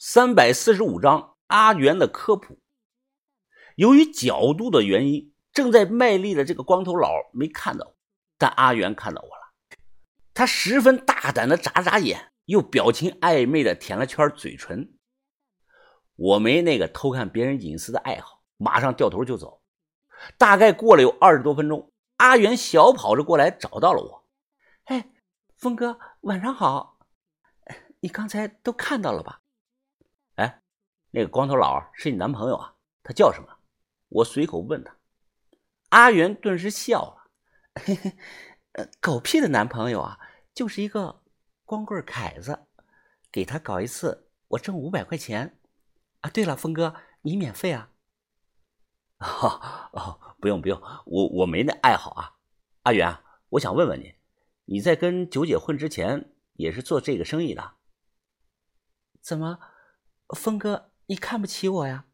[0.00, 2.60] 三百四十五章阿元的科普。
[3.74, 7.94] 由于角度的原因，正在卖力的这个光头佬没看到，
[8.38, 9.52] 但阿元看到我了。
[10.32, 14.96] 他十分大胆的眨眨眼，又表情暧昧的舔了圈嘴唇。
[16.14, 19.60] 我没那个偷看别人隐私的爱好，马上掉头就走。
[20.36, 24.28] 大概过了有二十多分钟，阿元小跑着过来找到了我。
[24.84, 25.10] 哎，
[25.56, 27.00] 峰哥，晚上好。
[27.98, 29.40] 你刚才都看到了吧？
[31.18, 32.76] 那个光头佬是你男朋友啊？
[33.02, 33.48] 他叫什么？
[34.08, 34.96] 我随口问他。
[35.88, 37.32] 阿元顿时笑了
[37.82, 38.16] ：“嘿嘿，
[39.00, 40.20] 狗屁的男朋友啊，
[40.54, 41.24] 就是一个
[41.64, 42.68] 光棍凯子。
[43.32, 45.58] 给他搞一次，我挣五百块钱。
[46.20, 47.90] 啊，对了，峰哥，你免费啊？
[49.18, 52.36] 哦哦，不用不用，我我没那爱好啊。
[52.82, 54.14] 阿元，我想问问你，
[54.66, 57.72] 你在跟九姐混之前也是做这个生意的？
[59.20, 59.58] 怎么？”
[60.36, 62.04] 峰哥，你看不起我呀？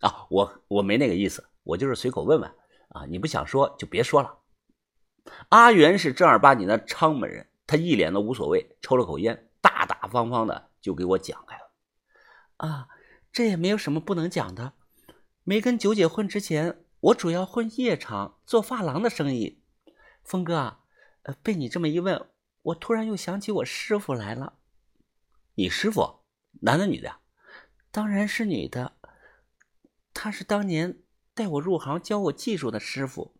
[0.00, 2.50] 啊，我我没那个意思，我就是随口问问
[2.88, 3.04] 啊。
[3.06, 4.38] 你不想说就别说了。
[5.50, 11.70] 阿元是正儿八经的昌门人，他一脸的无所谓，抽了口烟，大大方方的就给我讲开了。
[12.56, 12.88] 啊，
[13.30, 14.72] 这也没有什么不能讲的。
[15.44, 19.62] 没跟九姐混之前，我主要混夜场，做发廊的生意。
[20.24, 20.80] 峰哥啊，
[21.24, 22.30] 呃，被你这么一问，
[22.62, 24.54] 我突然又想起我师傅来了。
[25.56, 26.20] 你师傅，
[26.62, 27.16] 男的女的？
[27.90, 28.92] 当然是女的，
[30.12, 30.98] 她是当年
[31.34, 33.34] 带我入行、教我技术的师傅。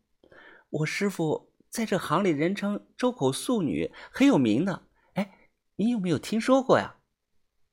[0.70, 4.86] 我师傅在这行里人称“周口素女”，很有名的。
[5.14, 6.96] 哎，你有没有听说过呀？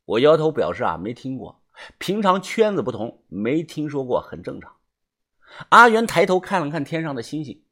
[0.05, 1.63] 我摇头表示啊，没听过。
[1.97, 4.77] 平常圈子不同，没听说过很正常。
[5.69, 7.65] 阿元抬头看了看天上的星星，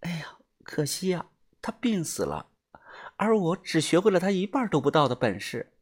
[0.00, 1.26] 哎呀，可惜呀，
[1.60, 2.50] 他病死了，
[3.16, 5.73] 而我只学会了他一半都不到的本事。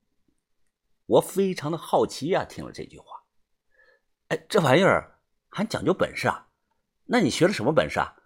[1.12, 3.24] 我非常的好奇呀，听了这句话，
[4.28, 5.18] 哎，这玩意儿
[5.50, 6.48] 还讲究本事啊？
[7.06, 8.16] 那你学了什么本事啊？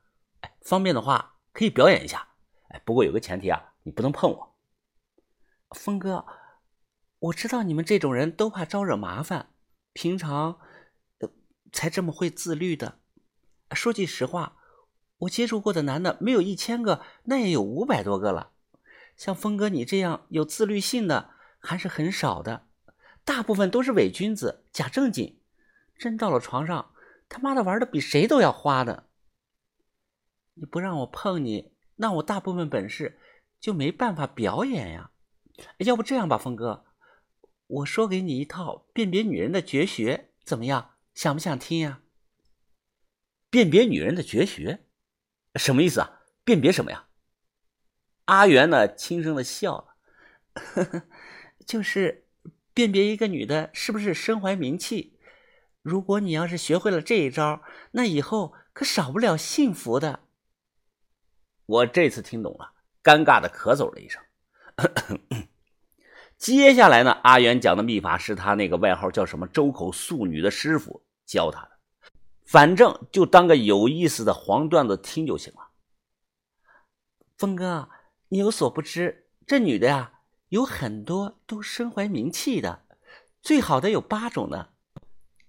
[0.43, 2.35] 哎，方便的话可以表演一下。
[2.69, 4.57] 哎，不过有个前提啊，你不能碰我。
[5.71, 6.25] 峰哥，
[7.19, 9.55] 我知道你们这种人都怕招惹麻烦，
[9.93, 10.61] 平常
[11.73, 13.01] 才这么会自律的。
[13.73, 14.59] 说句实话，
[15.19, 18.53] 我接触过的男的没有一千个，那也有五百多个了。
[19.17, 22.66] 像峰哥你这样有自律性的还是很少的。
[23.27, 25.41] 大部分都是伪君子、假正经，
[25.99, 26.95] 真到了床上，
[27.29, 29.09] 他妈的玩的比谁都要花的。
[30.55, 33.19] 你不让我碰你，那我大部分本事
[33.61, 35.11] 就没办法表演呀。
[35.79, 36.87] 要不这样吧，峰哥，
[37.67, 40.93] 我说给你一套辨别女人的绝学，怎么样？
[41.13, 42.03] 想不想听呀？
[43.51, 44.87] 辨别女人的绝学，
[45.57, 46.23] 什么意思啊？
[46.45, 47.09] 辨别什么呀？
[48.27, 49.97] 阿元呢，轻声的笑了，
[50.55, 51.03] 呵呵，
[51.67, 52.26] 就是。
[52.77, 55.19] 辨别一个女的是不是身怀名气，
[55.81, 60.21] 如果你要是学会了这一招，那以后可少不了幸福的。
[61.65, 64.23] 我这次听懂了，尴尬的咳嗽了一声。
[66.37, 71.71] 接下来呢，阿元讲的秘法是他那个外号叫什么“周口素女”的师傅教他的，
[72.45, 75.71] 反正就当个有意思的黄段子听就行了。
[77.39, 77.89] 峰哥，
[78.29, 80.13] 你有所不知，这女的呀。
[80.49, 82.85] 有很多都身怀名气的，
[83.43, 84.69] 最好的有八种呢：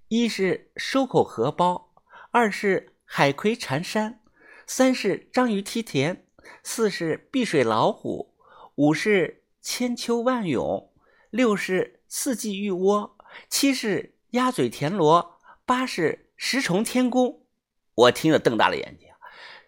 [0.08, 1.94] 一是收口荷包，
[2.32, 4.22] 二是海葵缠山，
[4.66, 6.26] 三是章鱼踢田，
[6.64, 8.34] 四是碧水老虎，
[8.76, 10.92] 五是千秋万涌，
[11.30, 13.18] 六是四季玉窝，
[13.50, 17.44] 七是鸭嘴田螺，八是十重天宫。
[17.94, 19.10] 我听得瞪大了眼睛，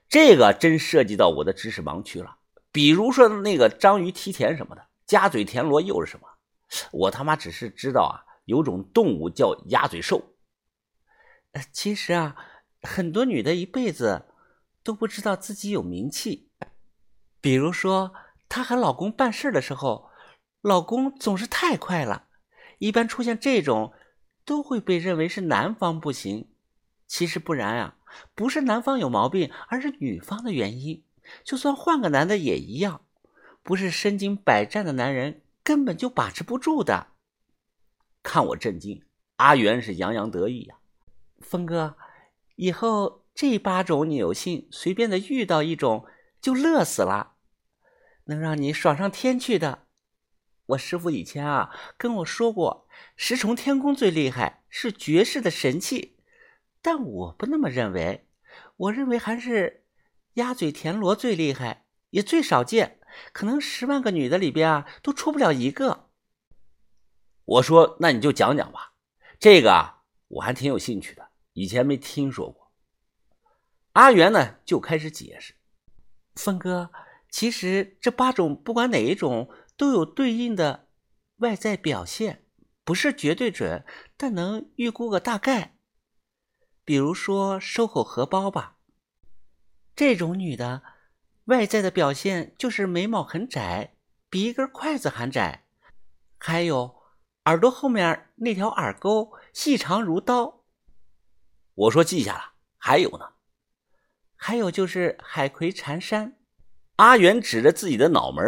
[0.10, 2.38] 这个真涉及到我的知识盲区了。
[2.72, 4.89] 比如说那个章鱼踢田什么的。
[5.10, 6.28] 鸭嘴田螺又是什么？
[6.92, 10.36] 我他妈只是知道啊，有种动物叫鸭嘴兽。
[11.72, 12.36] 其实啊，
[12.82, 14.28] 很多女的一辈子
[14.84, 16.52] 都不知道自己有名气。
[17.42, 18.14] 比如说，
[18.48, 20.10] 她和老公办事的时候，
[20.62, 22.28] 老公总是太快了。
[22.78, 23.94] 一般出现这种，
[24.46, 26.52] 都会被认为是男方不行。
[27.08, 27.98] 其实不然啊，
[28.36, 31.04] 不是男方有毛病，而是女方的原因。
[31.44, 33.06] 就算换个男的也一样。
[33.64, 37.08] 不是身经百战的男人根本就把持不住的。
[38.22, 39.04] 看我震惊，
[39.38, 40.76] 阿元是洋洋得意呀。
[41.40, 41.96] 峰哥，
[42.56, 46.06] 以后这八种你有幸随便的遇到一种
[46.42, 47.36] 就乐死了，
[48.26, 49.88] 能让你爽上天去的。
[50.68, 56.18] 我师傅以前啊跟我说过，十重天宫最厉害，是绝世的神器，
[56.82, 58.28] 但我不那么认为。
[58.76, 59.86] 我认为还是
[60.34, 62.99] 鸭嘴田螺最厉害，也最少见。
[63.32, 66.10] 可能十万个女的里边啊，都出不了一个。
[67.46, 68.94] 我说：“那你就讲讲吧，
[69.40, 72.72] 这个啊，我还挺有兴趣的，以前没听说过。”
[73.94, 75.56] 阿元呢就开始解释
[76.36, 76.92] ：“峰哥，
[77.32, 80.90] 其实这八种不管哪一种都有对应的
[81.38, 82.46] 外在表现，
[82.84, 83.84] 不是绝对准，
[84.16, 85.76] 但能预估个大概。
[86.86, 88.78] 比如说收口荷包吧，
[89.96, 90.84] 这种女的
[91.50, 93.94] 外在的表现就是眉毛很窄，
[94.30, 95.66] 比一根筷子还窄，
[96.40, 96.98] 还有。”
[97.46, 100.66] 耳朵后面那条耳沟细长如刀，
[101.74, 102.54] 我说记下了。
[102.78, 103.30] 还有呢，
[104.36, 106.38] 还有就是海葵缠山。
[106.98, 108.44] 阿元指着自己的脑门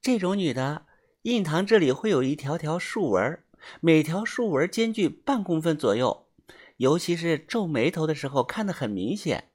[0.00, 0.86] 这种女的
[1.22, 3.44] 印堂这里会有一条条竖纹，
[3.80, 6.30] 每条竖纹间距半公分左右，
[6.78, 9.47] 尤其是皱眉头的时候看得很明显。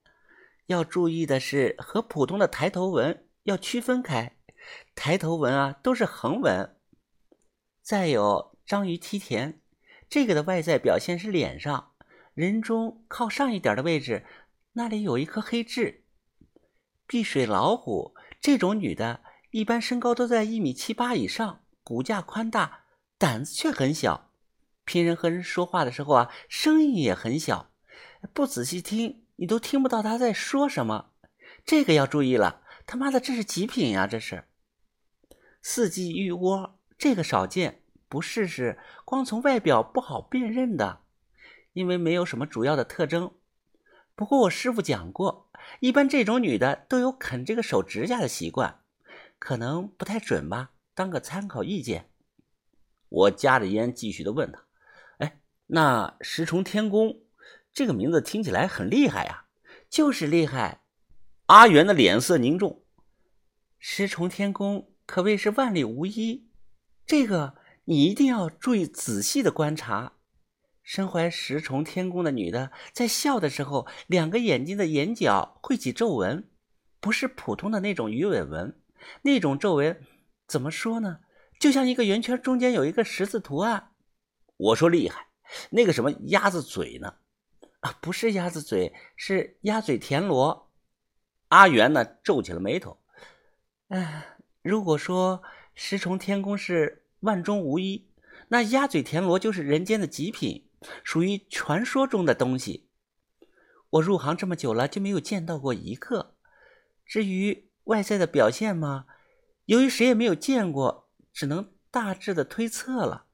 [0.67, 4.37] 要注意的是，和普通的抬头纹要区分开，
[4.95, 6.75] 抬头纹啊都是横纹。
[7.81, 9.59] 再有章鱼梯田，
[10.09, 11.91] 这个的外在表现是脸上
[12.33, 14.25] 人中靠上一点的位置，
[14.73, 16.05] 那里有一颗黑痣。
[17.05, 19.21] 碧水老虎这种女的，
[19.51, 22.85] 一般身高都在一米七八以上，骨架宽大，
[23.17, 24.31] 胆子却很小。
[24.85, 27.71] 平人和人说话的时候啊，声音也很小，
[28.33, 31.11] 不仔细听你都听不到他在说什么。
[31.65, 34.07] 这个要注意了，他妈的这是极品呀！
[34.07, 34.45] 这是
[35.61, 36.79] 四季玉窝。
[36.97, 41.01] 这个少见，不试试光从外表不好辨认的，
[41.73, 43.33] 因为没有什么主要的特征。
[44.15, 45.49] 不过我师傅讲过，
[45.81, 48.79] 一般这种女的都有啃这个手指甲的习惯，
[49.39, 52.09] 可能不太准吧，当个参考意见。
[53.09, 54.63] 我夹着烟继续的问他
[55.19, 57.19] ：“哎，那十重天宫
[57.73, 59.45] 这个名字听起来很厉害呀
[59.89, 60.81] ？”“就是厉害。”
[61.47, 62.83] 阿元的脸色凝重
[63.79, 66.47] ，“十重天宫可谓是万里无一。”
[67.05, 67.55] 这个
[67.85, 70.13] 你一定要注意仔细的观察，
[70.81, 76.49] 身怀十重天宫的女的在笑的时候，两个眼睛的眼角会起皱纹，
[77.01, 78.79] 不是普通的那种鱼尾纹，
[79.23, 80.01] 那种皱纹
[80.47, 81.19] 怎么说呢？
[81.59, 83.91] 就像一个圆圈中间有一个十字图案。
[84.55, 85.27] 我说厉害，
[85.71, 87.15] 那个什么鸭子嘴呢？
[87.83, 90.71] 啊，不是鸭子嘴，是鸭嘴田螺。
[91.47, 92.97] 阿元呢皱起了眉头。
[93.87, 95.41] 哎，如果说。
[95.75, 98.07] 十重天宫是万中无一，
[98.49, 100.69] 那鸭嘴田螺就是人间的极品，
[101.03, 102.87] 属于传说中的东西。
[103.89, 106.35] 我入行这么久了，就没有见到过一个。
[107.07, 109.07] 至于外在的表现嘛，
[109.65, 113.25] 由于谁也没有见过，只能大致的推测了。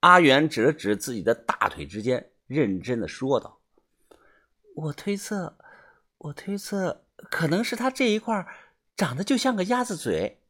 [0.00, 3.60] 阿元指了指自己的大腿之间，认真的说道
[4.74, 5.58] ：“我推测，
[6.18, 8.46] 我推测，可能是他这一块
[8.96, 10.42] 长得就像个鸭子嘴。”